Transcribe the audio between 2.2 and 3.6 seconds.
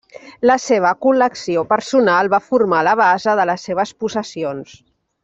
va formar la base de